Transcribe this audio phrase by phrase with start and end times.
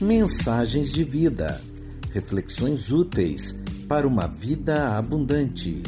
[0.00, 1.60] Mensagens de vida.
[2.12, 5.82] Reflexões úteis para uma vida abundante.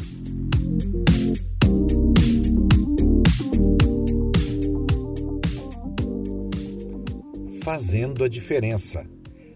[7.63, 9.05] Fazendo a diferença.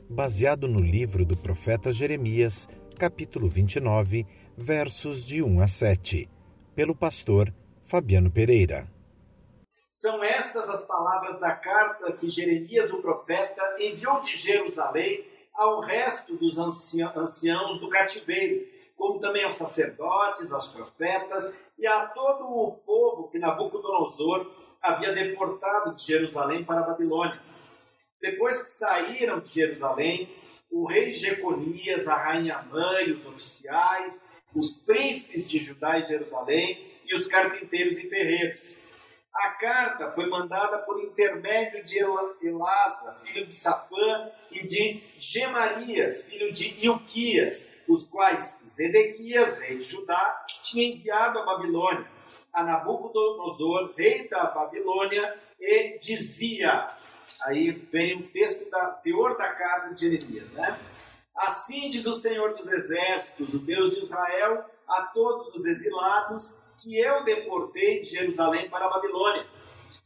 [0.09, 2.67] Baseado no livro do profeta Jeremias,
[2.97, 4.25] capítulo 29,
[4.61, 6.29] versos de 1 a 7.
[6.75, 7.53] Pelo pastor
[7.87, 8.87] Fabiano Pereira.
[9.89, 16.37] São estas as palavras da carta que Jeremias, o profeta, enviou de Jerusalém ao resto
[16.37, 23.29] dos anciãos do cativeiro, como também aos sacerdotes, aos profetas e a todo o povo
[23.29, 24.49] que Nabucodonosor
[24.81, 27.41] havia deportado de Jerusalém para a Babilônia.
[28.21, 30.33] Depois que saíram de Jerusalém,
[30.71, 37.15] o rei Jeconias, a rainha mãe, os oficiais, os príncipes de Judá e Jerusalém e
[37.15, 38.75] os carpinteiros e ferreiros
[39.33, 46.51] a carta foi mandada por intermédio de Elasa, filho de Safã, e de Gemarias, filho
[46.51, 52.05] de Ilquias, os quais Zedequias, rei de Judá, tinha enviado à Babilônia,
[52.51, 56.87] a Nabucodonosor, rei da Babilônia, e dizia,
[57.43, 60.77] aí vem o texto da teor da carta de Jeremias, né?
[61.35, 66.97] Assim diz o Senhor dos Exércitos, o Deus de Israel, a todos os exilados que
[66.97, 69.45] eu deportei de Jerusalém para a Babilônia.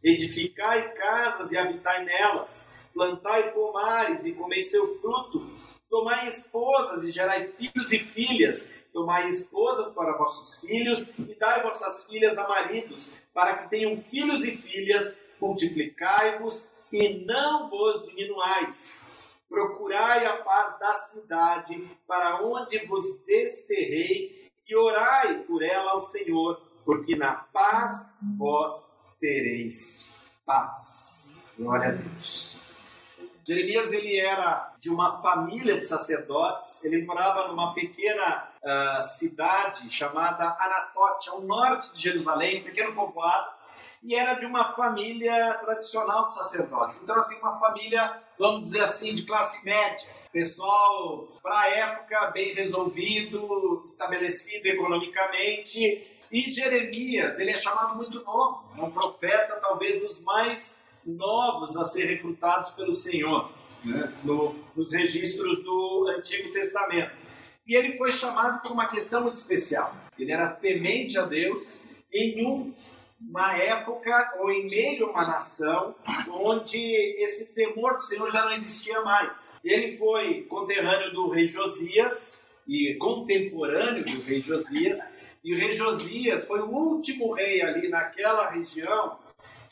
[0.04, 5.50] Edificai casas e habitai nelas, plantai pomares e comei seu fruto,
[5.90, 12.06] tomai esposas e gerai filhos e filhas, tomai esposas para vossos filhos e dai vossas
[12.06, 18.94] filhas a maridos, para que tenham filhos e filhas, multiplicai-vos e não vos diminuais.
[19.50, 26.62] Procurai a paz da cidade para onde vos desterrei e orai por ela ao Senhor,
[26.84, 30.08] porque na paz vós tereis
[30.46, 31.34] paz.
[31.58, 32.60] Glória a Deus.
[33.48, 36.84] Jeremias ele era de uma família de sacerdotes.
[36.84, 43.55] Ele morava numa pequena uh, cidade chamada Anatote, ao norte de Jerusalém, pequeno povoado
[44.06, 47.02] e era de uma família tradicional de sacerdotes.
[47.02, 50.08] Então, assim, uma família, vamos dizer assim, de classe média.
[50.32, 56.06] Pessoal, para a época, bem resolvido, estabelecido economicamente.
[56.32, 61.86] E Jeremias, ele é chamado muito novo, é um profeta talvez dos mais novos a
[61.86, 63.52] ser recrutados pelo Senhor,
[63.84, 64.14] né?
[64.24, 64.38] no,
[64.76, 67.12] nos registros do Antigo Testamento.
[67.68, 69.96] E ele foi chamado por uma questão muito especial.
[70.18, 71.82] Ele era temente a Deus
[72.14, 72.74] em um
[73.22, 75.96] uma época ou em meio a uma nação
[76.30, 76.78] onde
[77.22, 79.56] esse temor do Senhor já não existia mais.
[79.64, 85.00] Ele foi conterrâneo do rei Josias e contemporâneo do rei Josias,
[85.44, 89.20] e o rei Josias foi o último rei ali naquela região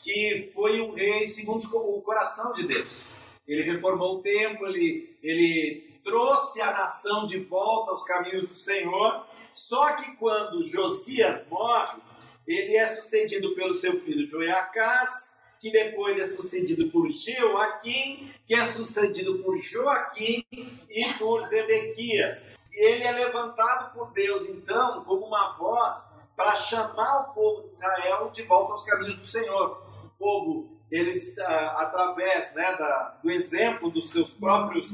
[0.00, 3.12] que foi um rei segundo o coração de Deus.
[3.48, 9.26] Ele reformou o templo, ele, ele trouxe a nação de volta aos caminhos do Senhor.
[9.50, 12.00] Só que quando Josias morre,
[12.46, 18.66] ele é sucedido pelo seu filho Joiacás, que depois é sucedido por Jeoaquim, que é
[18.66, 20.44] sucedido por Joaquim
[20.90, 22.50] e por Zedequias.
[22.70, 28.30] Ele é levantado por Deus, então, como uma voz para chamar o povo de Israel
[28.30, 29.82] de volta aos caminhos do Senhor.
[30.04, 34.90] O povo, eles, ah, através né, da, do exemplo dos seus próprios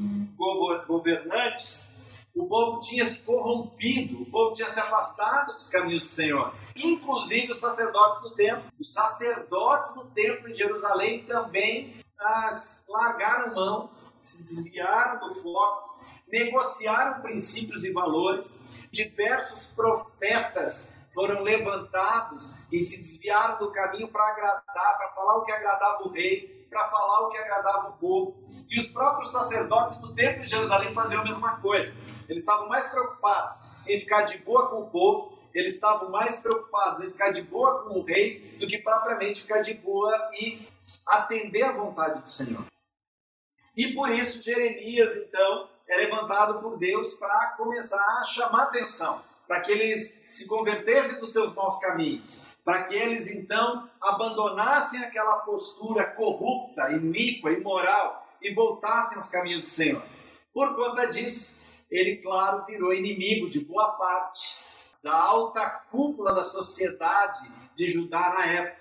[0.86, 1.96] governantes,
[2.34, 6.54] o povo tinha se corrompido, o povo tinha se afastado dos caminhos do Senhor.
[6.76, 8.70] Inclusive os sacerdotes do templo.
[8.78, 15.98] Os sacerdotes do templo em Jerusalém também as, largaram mão, se desviaram do foco,
[16.28, 18.60] negociaram princípios e valores.
[18.90, 25.52] Diversos profetas foram levantados e se desviaram do caminho para agradar, para falar o que
[25.52, 28.36] agradava o rei, para falar o que agradava o povo.
[28.70, 31.92] E os próprios sacerdotes do templo de Jerusalém faziam a mesma coisa.
[32.30, 33.58] Eles estavam mais preocupados
[33.88, 37.82] em ficar de boa com o povo, eles estavam mais preocupados em ficar de boa
[37.82, 40.64] com o rei do que propriamente ficar de boa e
[41.08, 42.64] atender à vontade do Senhor.
[43.76, 49.62] E por isso Jeremias, então, é levantado por Deus para começar a chamar atenção, para
[49.62, 56.04] que eles se convertessem dos seus maus caminhos, para que eles então abandonassem aquela postura
[56.04, 60.02] corrupta, iníqua, imoral e voltassem aos caminhos do Senhor.
[60.52, 61.58] Por conta disso,
[61.90, 64.58] ele, claro, virou inimigo de boa parte
[65.02, 67.40] da alta cúpula da sociedade
[67.74, 68.80] de Judá na época,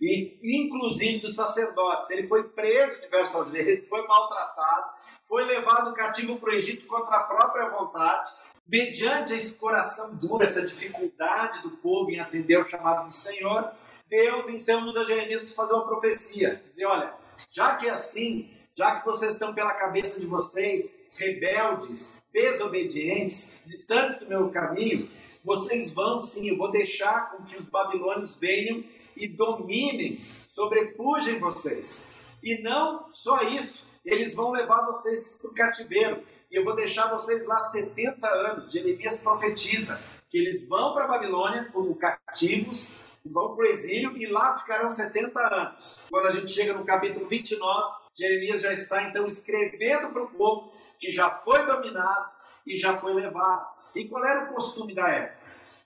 [0.00, 2.10] e inclusive dos sacerdotes.
[2.10, 4.90] Ele foi preso diversas vezes, foi maltratado,
[5.24, 8.30] foi levado cativo para o Egito contra a própria vontade,
[8.66, 13.70] mediante esse coração duro, essa dificuldade do povo em atender ao chamado do Senhor,
[14.08, 16.62] Deus então usa Jeremias para fazer uma profecia.
[16.70, 17.12] Dizer, olha,
[17.52, 24.18] já que é assim, já que vocês estão pela cabeça de vocês, rebeldes, desobedientes, distantes
[24.18, 25.10] do meu caminho,
[25.44, 28.84] vocês vão sim, eu vou deixar com que os babilônios venham
[29.16, 30.16] e dominem,
[30.46, 32.06] sobrepujem vocês.
[32.40, 36.22] E não só isso, eles vão levar vocês para o cativeiro.
[36.48, 38.70] E eu vou deixar vocês lá 70 anos.
[38.70, 40.00] Jeremias profetiza
[40.30, 42.94] que eles vão para a Babilônia como cativos,
[43.26, 46.00] vão para o exílio e lá ficarão 70 anos.
[46.08, 50.72] Quando a gente chega no capítulo 29, Jeremias já está então escrevendo para o povo
[50.98, 52.32] que já foi dominado
[52.66, 53.68] e já foi levado.
[53.94, 55.38] E qual era o costume da época?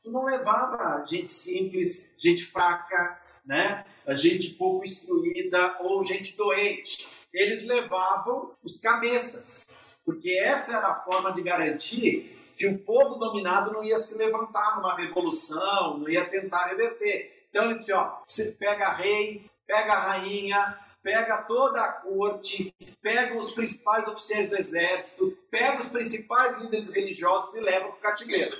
[0.03, 3.85] Tu não levava gente simples, gente fraca, né?
[4.09, 7.07] Gente pouco instruída ou gente doente.
[7.33, 9.75] Eles levavam os cabeças,
[10.05, 14.77] porque essa era a forma de garantir que o povo dominado não ia se levantar
[14.77, 17.47] numa revolução, não ia tentar reverter.
[17.51, 23.51] Então ele disse: ó, você pega rei, pega rainha, pega toda a corte, pega os
[23.53, 28.57] principais oficiais do exército, pega os principais líderes religiosos e leva para o cativeiro.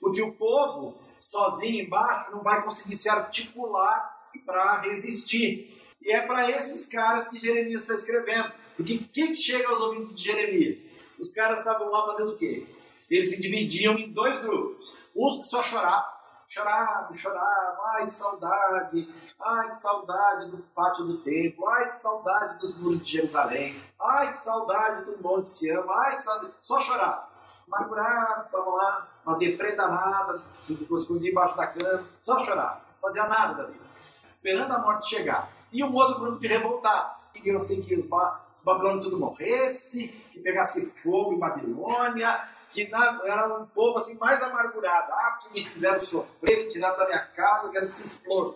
[0.00, 5.78] Porque o povo sozinho embaixo não vai conseguir se articular para resistir.
[6.02, 8.52] E é para esses caras que Jeremias está escrevendo.
[8.76, 10.92] Porque o que, chega aos ouvintes de Jeremias?
[11.18, 12.66] Os caras estavam lá fazendo o quê?
[13.10, 14.94] Eles se dividiam em dois grupos.
[15.16, 16.12] Uns que só choravam,
[16.48, 19.08] choravam, choravam, ai que saudade,
[19.40, 24.32] ai que saudade do pátio do templo, ai que saudade dos muros de Jerusalém, ai
[24.32, 26.52] que saudade do Monte Sião, ai que saudade.
[26.60, 27.28] Só choravam.
[27.70, 30.42] Amargurado, estavam lá, uma deprê danada,
[30.90, 33.84] escondia embaixo da cama, só chorava, não fazia nada da vida,
[34.30, 35.50] esperando a morte chegar.
[35.70, 38.06] E um outro grupo de revoltados, que queriam assim que os,
[38.54, 44.42] os babilônios tudo morresse, que pegasse fogo em Babilônia, que era um povo assim mais
[44.42, 45.12] amargurado.
[45.12, 48.54] Ah, que me fizeram sofrer, me tiraram da minha casa, quero que se explodam.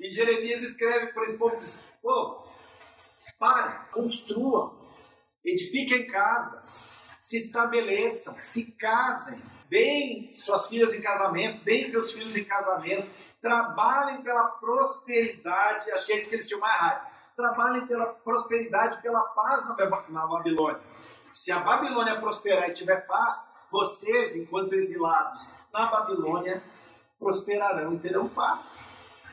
[0.00, 2.48] E Jeremias escreve para esse povo diz: povo,
[3.38, 4.74] parem, construam,
[5.44, 12.44] edifiquem casas, se estabeleçam, se casem, deem suas filhas em casamento, deem seus filhos em
[12.44, 13.10] casamento,
[13.42, 17.06] trabalhem pela prosperidade, acho que é isso que eles tinham mais raiva,
[17.36, 19.66] trabalhem pela prosperidade, pela paz
[20.08, 20.80] na Babilônia.
[21.34, 26.62] Se a Babilônia prosperar e tiver paz, vocês, enquanto exilados na Babilônia,
[27.18, 28.82] prosperarão e terão paz.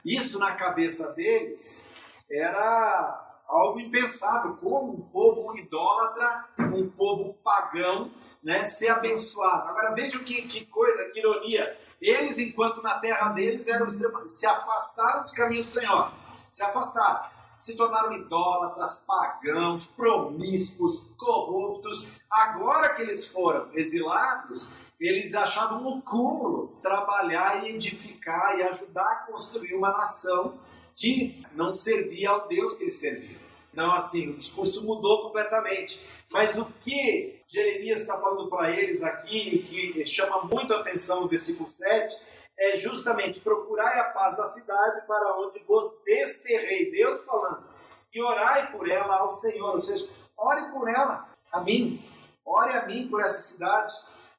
[0.07, 1.91] Isso na cabeça deles
[2.31, 4.55] era algo impensável.
[4.55, 8.09] Como um povo idólatra, um povo pagão,
[8.41, 9.67] né, ser abençoado.
[9.67, 11.77] Agora vejam que, que coisa, que ironia.
[11.99, 13.89] Eles, enquanto na terra deles, eram
[14.29, 16.13] se afastaram dos caminhos do Senhor.
[16.49, 17.29] Se afastaram.
[17.59, 22.13] Se tornaram idólatras, pagãos, promíscuos, corruptos.
[22.31, 24.69] Agora que eles foram exilados,
[24.99, 30.59] eles achavam um cúmulo trabalhar e edificar e ajudar a construir uma nação
[30.95, 33.39] que não servia ao Deus que eles serviam.
[33.71, 36.03] Então, assim, o discurso mudou completamente.
[36.31, 41.27] Mas o que Jeremias está falando para eles aqui, que chama muito a atenção no
[41.27, 42.17] versículo 7,
[42.57, 46.89] é justamente procurai a paz da cidade para onde vos desterrei.
[46.89, 47.69] Deus falando.
[48.11, 49.75] E orai por ela ao Senhor.
[49.75, 52.03] Ou seja, ore por ela, a mim.
[52.43, 53.93] Ore a mim por essa cidade,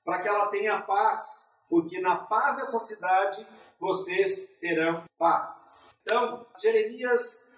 [0.08, 1.52] para que ela tenha paz.
[1.68, 3.46] Porque na paz dessa cidade
[3.78, 5.90] vocês terão paz.
[6.00, 7.50] Então, Jeremias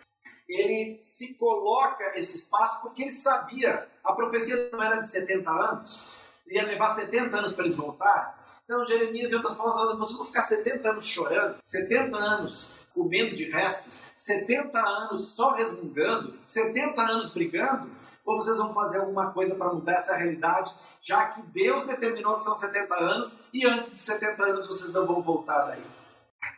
[0.48, 6.10] ele se coloca nesse espaço porque ele sabia, a profecia não era de 70 anos,
[6.48, 8.34] ia levar 70 anos para eles voltarem.
[8.64, 13.48] Então, Jeremias, em outras palavras, vocês vão ficar 70 anos chorando, 70 anos comendo de
[13.48, 17.88] restos, 70 anos só resmungando, 70 anos brigando,
[18.24, 22.42] ou vocês vão fazer alguma coisa para mudar essa realidade, já que Deus determinou que
[22.42, 25.84] são 70 anos e antes de 70 anos vocês não vão voltar daí.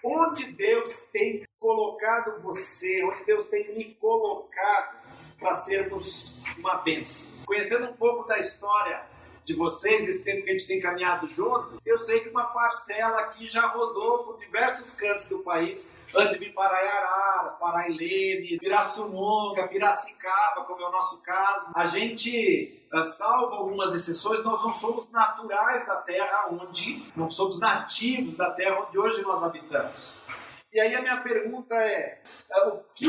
[0.05, 4.99] Onde Deus tem colocado você, onde Deus tem me colocado
[5.39, 7.33] para sermos uma bênção.
[7.47, 9.12] Conhecendo um pouco da história
[9.45, 13.21] de vocês, desse tempo que a gente tem caminhado junto, eu sei que uma parcela
[13.21, 18.59] aqui já rodou por diversos cantos do país, antes de vir para Araras, para Ilene,
[18.59, 21.73] Pirassununga, Piracicaba, como é o nosso caso.
[21.75, 27.59] A gente, eh, salvo algumas exceções, nós não somos naturais da terra onde, não somos
[27.59, 30.27] nativos da terra onde hoje nós habitamos.
[30.73, 33.07] E aí a minha pergunta é, é o que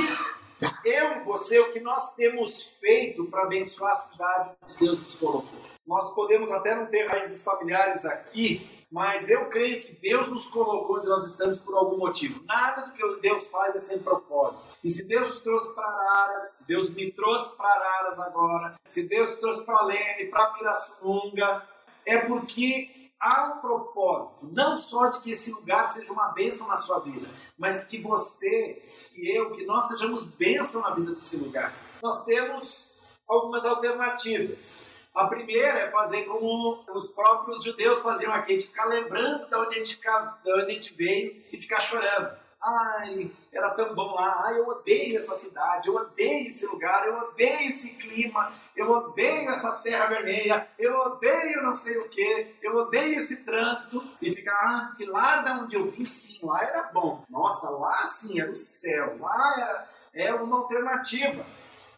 [0.86, 5.16] eu e você, o que nós temos feito para abençoar a cidade que Deus nos
[5.16, 5.60] colocou?
[5.86, 10.98] Nós podemos até não ter raízes familiares aqui, mas eu creio que Deus nos colocou
[10.98, 12.44] onde nós estamos por algum motivo.
[12.46, 14.70] Nada do que Deus faz é sem propósito.
[14.84, 19.04] E se Deus nos trouxe para Araras, se Deus me trouxe para Araras agora, se
[19.08, 21.68] Deus nos trouxe para Leme, para Pirassununga,
[22.06, 26.78] é porque há um propósito, não só de que esse lugar seja uma bênção na
[26.78, 27.28] sua vida,
[27.58, 31.74] mas que você, que eu, que nós sejamos bênção na vida desse lugar.
[32.02, 32.94] Nós temos
[33.28, 34.84] algumas alternativas.
[35.16, 39.76] A primeira é fazer como os próprios judeus faziam aqui, de ficar lembrando de onde
[39.76, 42.43] a gente, de onde a gente veio e ficar chorando.
[42.66, 44.44] Ai, era tão bom lá.
[44.46, 49.50] Ai, eu odeio essa cidade, eu odeio esse lugar, eu odeio esse clima, eu odeio
[49.50, 54.02] essa terra vermelha, eu odeio não sei o que, eu odeio esse trânsito.
[54.22, 57.22] E ficar, ah, porque lá da onde eu vim, sim, lá era bom.
[57.30, 61.46] Nossa, lá sim, era o céu, lá era, era uma alternativa.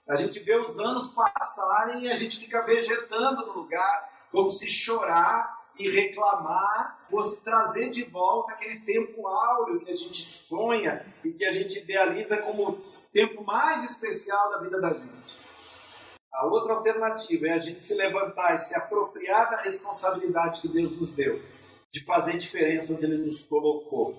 [0.09, 4.67] A gente vê os anos passarem e a gente fica vegetando no lugar, como se
[4.67, 11.31] chorar e reclamar fosse trazer de volta aquele tempo áureo que a gente sonha e
[11.31, 15.45] que a gente idealiza como o tempo mais especial da vida da gente.
[16.33, 20.99] A outra alternativa é a gente se levantar e se apropriar da responsabilidade que Deus
[20.99, 21.41] nos deu,
[21.91, 24.13] de fazer diferença onde Ele nos colocou.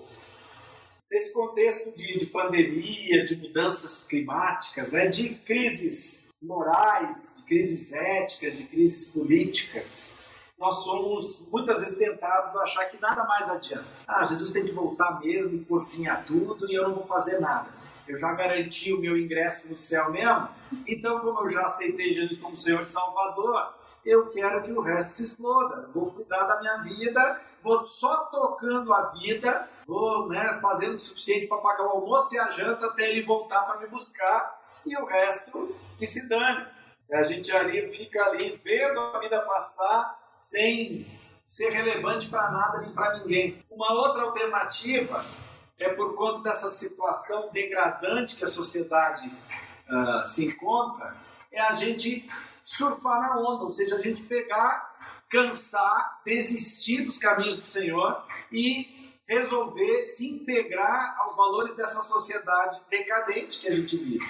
[1.11, 8.57] Nesse contexto de, de pandemia, de mudanças climáticas, né, de crises morais, de crises éticas,
[8.57, 10.19] de crises políticas,
[10.57, 13.87] nós somos muitas vezes tentados a achar que nada mais adianta.
[14.07, 17.39] Ah, Jesus tem que voltar mesmo por fim a tudo e eu não vou fazer
[17.39, 17.69] nada.
[18.07, 20.49] Eu já garanti o meu ingresso no céu mesmo,
[20.87, 23.73] então, como eu já aceitei Jesus como Senhor e Salvador,
[24.05, 25.89] eu quero que o resto se exploda.
[25.93, 31.47] Vou cuidar da minha vida, vou só tocando a vida, vou né, fazendo o suficiente
[31.47, 35.05] para pagar o almoço e a janta até ele voltar para me buscar e o
[35.05, 35.59] resto
[35.97, 36.65] que se dane.
[37.11, 41.05] A gente ali fica ali vendo a vida passar sem
[41.45, 43.63] ser relevante para nada nem para ninguém.
[43.69, 45.25] Uma outra alternativa
[45.79, 51.17] é por conta dessa situação degradante que a sociedade uh, se encontra,
[51.51, 52.29] é a gente
[52.65, 54.93] surfar na onda, ou seja, a gente pegar,
[55.29, 63.59] cansar, desistir dos caminhos do Senhor e resolver se integrar aos valores dessa sociedade decadente
[63.59, 64.25] que a gente vive.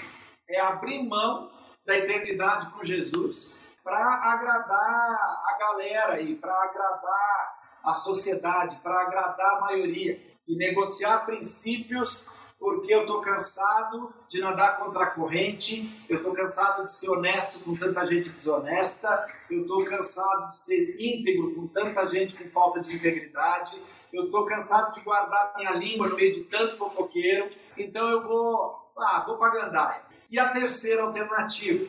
[0.49, 1.51] É abrir mão
[1.85, 3.55] da eternidade com Jesus
[3.87, 7.53] para agradar a galera e para agradar
[7.85, 12.27] a sociedade, para agradar a maioria e negociar princípios
[12.59, 17.59] porque eu estou cansado de nadar contra a corrente, eu estou cansado de ser honesto
[17.61, 22.81] com tanta gente desonesta, eu estou cansado de ser íntegro com tanta gente com falta
[22.81, 28.09] de integridade, eu estou cansado de guardar minha língua no meio de tanto fofoqueiro, então
[28.09, 30.01] eu vou, ah, vou para.
[30.29, 31.87] E a terceira alternativa,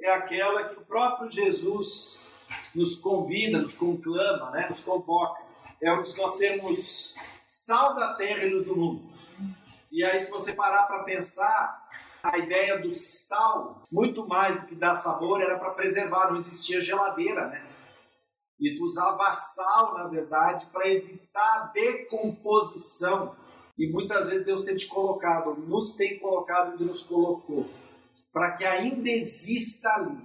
[0.00, 2.26] é aquela que o próprio Jesus
[2.74, 5.42] nos convida, nos conclama, né, nos convoca.
[5.82, 9.08] É o de nós sermos sal da terra e luz do mundo.
[9.90, 11.88] E aí, se você parar para pensar,
[12.22, 16.80] a ideia do sal, muito mais do que dar sabor, era para preservar, não existia
[16.80, 17.64] geladeira, né?
[18.58, 23.36] E tu usava sal, na verdade, para evitar a decomposição.
[23.78, 27.66] E muitas vezes Deus tem te colocado, nos tem colocado onde nos colocou
[28.36, 30.18] para que ainda exista ali,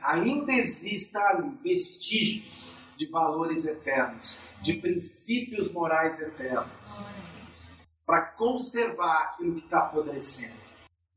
[0.00, 7.10] ainda exista ali vestígios de valores eternos, de princípios morais eternos,
[8.06, 10.54] para conservar aquilo que está apodrecendo.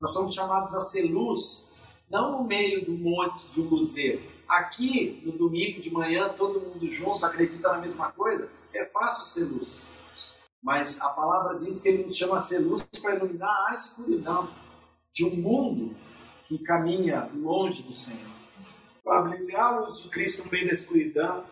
[0.01, 1.69] Nós somos chamados a ser luz,
[2.09, 4.19] não no meio do monte de um museu.
[4.47, 9.45] Aqui, no domingo de manhã, todo mundo junto, acredita na mesma coisa, é fácil ser
[9.45, 9.91] luz.
[10.63, 14.50] Mas a palavra diz que ele nos chama a ser luz para iluminar a escuridão
[15.17, 15.91] de um mundo
[16.45, 18.21] que caminha longe do Senhor.
[19.03, 21.43] Para brilhar a de Cristo no meio da escuridão,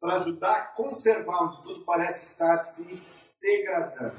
[0.00, 2.98] para ajudar a conservar onde tudo parece estar se
[3.38, 4.18] degradando.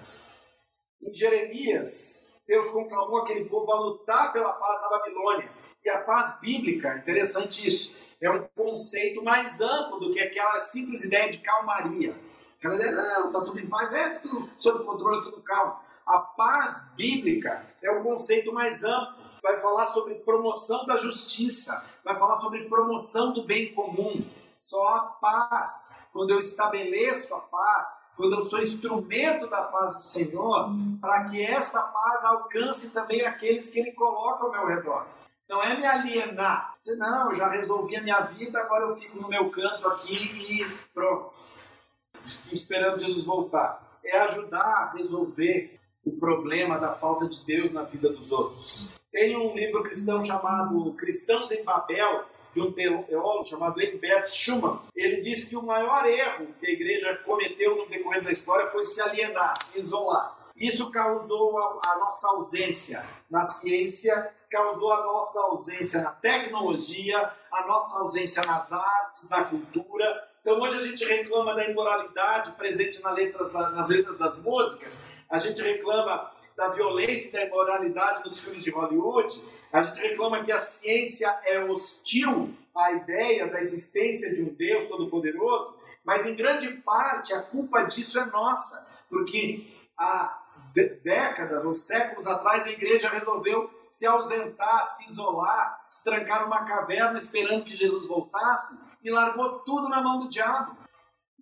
[1.01, 5.51] Em Jeremias, Deus conclamou aquele povo a lutar pela paz na Babilônia.
[5.83, 11.03] E a paz bíblica, interessante isso, é um conceito mais amplo do que aquela simples
[11.03, 12.15] ideia de calmaria.
[12.59, 15.89] Aquela ideia, não, está tudo em paz, é tudo sob controle, tudo calmo.
[16.05, 19.21] A paz bíblica é um conceito mais amplo.
[19.41, 24.23] Vai falar sobre promoção da justiça, vai falar sobre promoção do bem comum.
[24.59, 30.03] Só a paz, quando eu estabeleço a paz, quando eu sou instrumento da paz do
[30.03, 30.69] Senhor,
[31.01, 35.07] para que essa paz alcance também aqueles que Ele coloca ao meu redor.
[35.49, 36.75] Não é me alienar.
[36.79, 40.15] Dizer, não, eu já resolvi a minha vida, agora eu fico no meu canto aqui
[40.15, 41.39] e pronto.
[42.51, 43.99] Esperando Jesus voltar.
[44.05, 48.89] É ajudar a resolver o problema da falta de Deus na vida dos outros.
[49.11, 54.81] Tem um livro cristão chamado Cristãos em Babel, de um teólogo chamado Egbert Schumann.
[54.95, 58.83] Ele diz que o maior erro que a igreja cometeu no decorrer da história foi
[58.83, 60.37] se alienar, se isolar.
[60.55, 67.65] Isso causou a, a, nossa ausência na ciência, causou a nossa ausência na tecnologia, a
[67.65, 73.15] nossa ausência nas artes, na cultura, Então hoje a gente reclama da imoralidade presente nas
[73.15, 78.63] letras, nas letras das músicas, a gente reclama da violência e da imoralidade nos filmes
[78.63, 84.41] de Hollywood, a gente reclama que a ciência é hostil à ideia da existência de
[84.41, 90.41] um Deus Todo-Poderoso, mas em grande parte a culpa disso é nossa, porque há
[91.03, 97.19] décadas ou séculos atrás a igreja resolveu se ausentar, se isolar, se trancar numa caverna
[97.19, 100.77] esperando que Jesus voltasse e largou tudo na mão do diabo.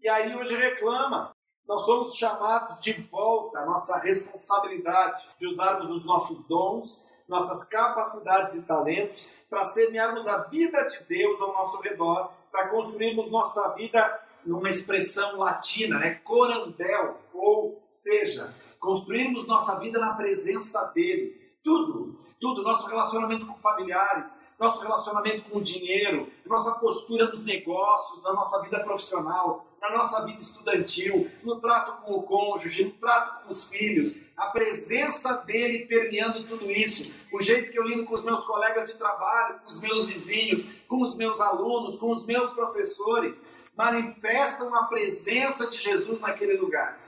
[0.01, 1.33] E aí hoje reclama.
[1.67, 8.55] Nós somos chamados de volta à nossa responsabilidade de usarmos os nossos dons, nossas capacidades
[8.55, 14.19] e talentos para semearmos a vida de Deus ao nosso redor, para construirmos nossa vida
[14.43, 16.15] numa expressão latina, né?
[16.23, 21.39] Corandel, ou seja, construirmos nossa vida na presença dele.
[21.63, 28.23] Tudo, tudo, nosso relacionamento com familiares, nosso relacionamento com o dinheiro, nossa postura nos negócios,
[28.23, 33.43] na nossa vida profissional, na nossa vida estudantil, no trato com o cônjuge, no trato
[33.43, 38.13] com os filhos, a presença dele permeando tudo isso, o jeito que eu lido com
[38.13, 42.25] os meus colegas de trabalho, com os meus vizinhos, com os meus alunos, com os
[42.25, 46.99] meus professores, manifestam a presença de Jesus naquele lugar.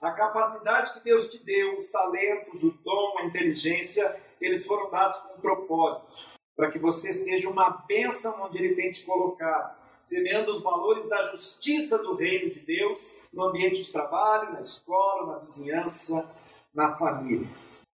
[0.00, 5.18] A capacidade que Deus te deu, os talentos, o dom, a inteligência, eles foram dados
[5.18, 6.12] com um propósito,
[6.56, 11.20] para que você seja uma bênção onde Ele tem te colocado, semeando os valores da
[11.32, 16.30] justiça do reino de Deus no ambiente de trabalho, na escola, na vizinhança,
[16.72, 17.48] na família.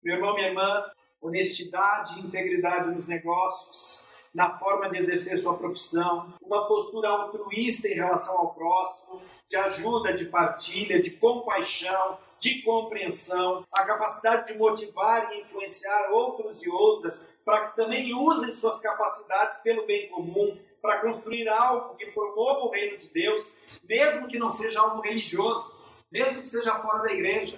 [0.03, 0.83] Meu irmão, minha irmã,
[1.22, 7.94] honestidade e integridade nos negócios, na forma de exercer sua profissão, uma postura altruísta em
[7.94, 15.32] relação ao próximo, de ajuda, de partilha, de compaixão, de compreensão, a capacidade de motivar
[15.32, 21.00] e influenciar outros e outras para que também usem suas capacidades pelo bem comum, para
[21.00, 23.56] construir algo que promova o reino de Deus,
[23.88, 25.74] mesmo que não seja algo religioso,
[26.12, 27.58] mesmo que seja fora da igreja.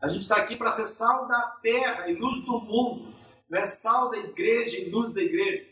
[0.00, 3.14] A gente está aqui para ser sal da terra e luz do mundo,
[3.48, 5.67] não é sal da igreja e luz da igreja.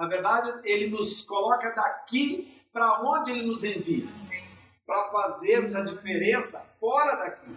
[0.00, 4.08] Na verdade, ele nos coloca daqui para onde ele nos envia,
[4.86, 7.54] para fazermos a diferença fora daqui.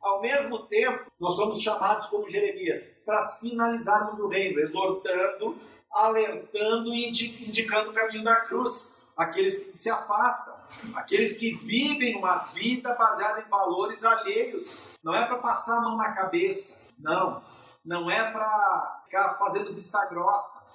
[0.00, 5.56] Ao mesmo tempo, nós somos chamados como Jeremias para sinalizarmos o reino, exortando,
[5.92, 7.08] alertando e
[7.46, 8.96] indicando o caminho da cruz.
[9.16, 10.56] Aqueles que se afastam,
[10.96, 14.84] aqueles que vivem uma vida baseada em valores alheios.
[15.00, 17.40] Não é para passar a mão na cabeça, não.
[17.84, 20.67] Não é para ficar fazendo vista grossa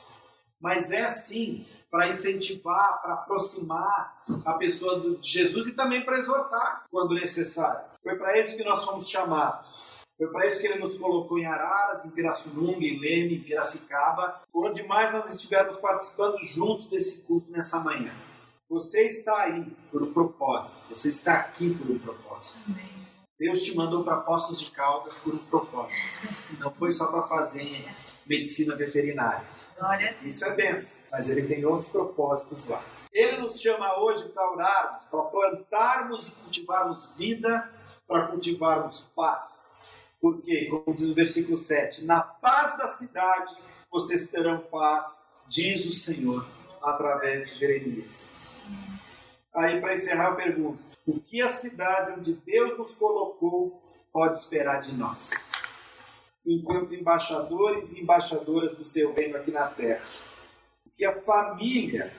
[0.64, 6.86] mas é sim para incentivar, para aproximar a pessoa de Jesus e também para exortar
[6.90, 7.86] quando necessário.
[8.02, 10.00] Foi para isso que nós fomos chamados.
[10.18, 14.42] Foi para isso que ele nos colocou em Araras, em Pirassununga, em Leme, em Piracicaba,
[14.54, 18.14] onde mais nós estivermos participando juntos desse culto nessa manhã.
[18.70, 22.60] Você está aí por um propósito, você está aqui por um propósito.
[23.38, 26.10] Deus te mandou para Poços de Caldas por um propósito.
[26.58, 27.86] Não foi só para fazer
[28.26, 29.46] medicina veterinária.
[30.24, 32.84] Isso é benção, mas ele tem outros propósitos lá.
[33.12, 37.70] Ele nos chama hoje para orarmos, para plantarmos e cultivarmos vida,
[38.08, 39.78] para cultivarmos paz.
[40.20, 43.56] Porque, como diz o versículo 7, na paz da cidade
[43.92, 46.48] vocês terão paz, diz o Senhor,
[46.82, 48.48] através de Jeremias.
[49.54, 53.82] Aí, para encerrar, eu pergunto: o que a cidade onde Deus nos colocou
[54.12, 55.52] pode esperar de nós?
[56.46, 60.04] Enquanto embaixadores e embaixadoras do seu reino aqui na terra.
[60.96, 62.14] Que a família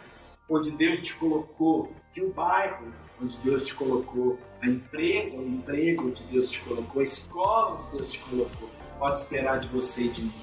[0.48, 6.08] onde Deus te colocou, que o bairro onde Deus te colocou, a empresa, o emprego
[6.08, 10.08] onde Deus te colocou, a escola onde Deus te colocou, pode esperar de você e
[10.08, 10.34] de mim.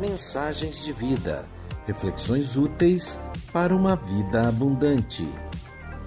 [0.00, 1.48] Mensagens de vida,
[1.86, 3.18] reflexões úteis
[3.52, 5.28] para uma vida abundante.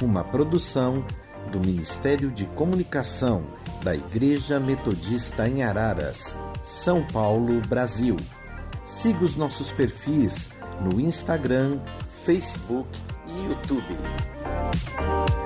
[0.02, 1.06] Uma produção
[1.52, 3.44] do Ministério de Comunicação
[3.84, 8.16] da Igreja Metodista em Araras, São Paulo, Brasil.
[8.86, 10.52] Siga os nossos perfis
[10.82, 11.80] no Instagram,
[12.24, 12.90] Facebook
[13.28, 15.41] e YouTube.